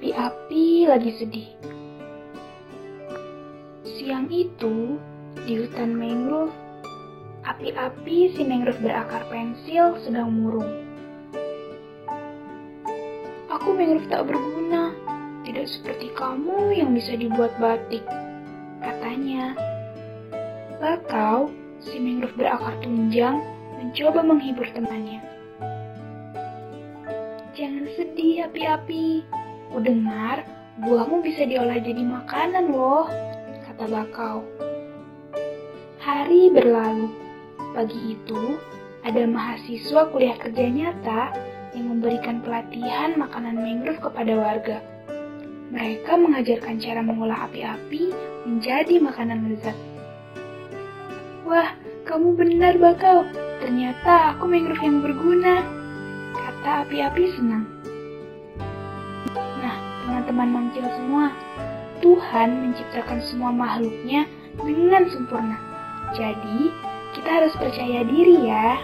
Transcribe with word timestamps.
Api-api 0.00 0.88
lagi 0.88 1.12
sedih. 1.20 1.52
Siang 3.84 4.32
itu, 4.32 4.96
di 5.44 5.60
hutan 5.60 5.92
mangrove, 5.92 6.56
api-api 7.44 8.32
si 8.32 8.40
mangrove 8.40 8.80
berakar 8.80 9.28
pensil 9.28 10.00
sedang 10.00 10.32
murung. 10.32 10.72
Aku 13.52 13.76
mangrove 13.76 14.08
tak 14.08 14.24
berguna, 14.24 14.96
tidak 15.44 15.68
seperti 15.68 16.08
kamu 16.16 16.80
yang 16.80 16.96
bisa 16.96 17.20
dibuat 17.20 17.52
batik, 17.60 18.00
katanya. 18.80 19.52
Bakau, 20.80 21.52
si 21.84 22.00
mangrove 22.00 22.40
berakar 22.40 22.72
tunjang, 22.80 23.36
mencoba 23.76 24.24
menghibur 24.24 24.64
temannya. 24.72 25.20
Jangan 27.52 27.84
sedih, 28.00 28.48
api-api. 28.48 29.39
Kudengar, 29.70 30.42
buahmu 30.82 31.22
bisa 31.22 31.46
diolah 31.46 31.78
jadi 31.78 32.02
makanan 32.02 32.74
loh, 32.74 33.06
kata 33.70 33.86
bakau. 33.86 34.42
Hari 36.02 36.50
berlalu. 36.50 37.06
Pagi 37.70 38.18
itu, 38.18 38.58
ada 39.06 39.22
mahasiswa 39.30 40.10
kuliah 40.10 40.34
kerja 40.42 40.66
nyata 40.66 41.22
yang 41.78 41.86
memberikan 41.86 42.42
pelatihan 42.42 43.14
makanan 43.14 43.62
mangrove 43.62 44.02
kepada 44.02 44.32
warga. 44.34 44.78
Mereka 45.70 46.18
mengajarkan 46.18 46.82
cara 46.82 47.00
mengolah 47.06 47.46
api-api 47.46 48.10
menjadi 48.50 48.98
makanan 48.98 49.54
lezat. 49.54 49.78
Wah, 51.46 51.78
kamu 52.10 52.34
benar 52.34 52.74
bakau. 52.74 53.22
Ternyata 53.62 54.34
aku 54.34 54.50
mangrove 54.50 54.82
yang 54.82 54.98
berguna, 54.98 55.62
kata 56.34 56.90
api-api 56.90 57.24
senang. 57.38 57.70
Teman-teman 60.30 60.70
mangcil 60.70 60.86
semua, 60.94 61.34
Tuhan 61.98 62.62
menciptakan 62.62 63.18
semua 63.18 63.50
makhluknya 63.50 64.30
dengan 64.62 65.10
sempurna. 65.10 65.58
Jadi, 66.14 66.70
kita 67.18 67.42
harus 67.42 67.50
percaya 67.58 68.06
diri 68.06 68.46
ya. 68.46 68.78